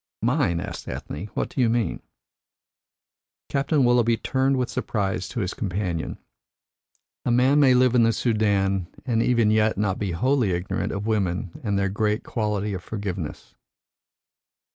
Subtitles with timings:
[0.23, 1.27] "Mine?" asked Ethne.
[1.35, 2.01] "What do you mean?"
[3.49, 6.17] Captain Willoughby turned with surprise to his companion.
[7.23, 11.05] "A man may live in the Soudan and even yet not be wholly ignorant of
[11.05, 13.53] women and their great quality of forgiveness.